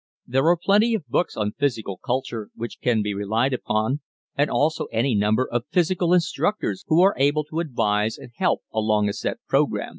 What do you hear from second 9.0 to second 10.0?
a set program.